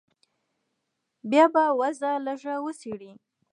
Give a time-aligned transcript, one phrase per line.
[1.29, 3.11] بيا به وضع لږه وڅېړې.